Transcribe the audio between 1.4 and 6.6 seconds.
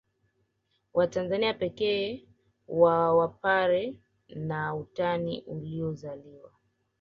pekee wa Wapare na utani uliozaliwa